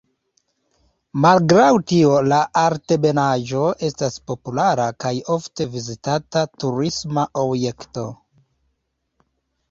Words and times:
Malgraŭ 1.23 1.65
tio 1.89 2.13
la 2.29 2.37
altebenaĵo 2.61 3.65
estas 3.87 4.17
populara 4.31 4.87
kaj 5.05 5.11
ofte 5.35 5.67
vizitata 5.75 6.43
turisma 6.63 7.27
objekto. 7.43 8.07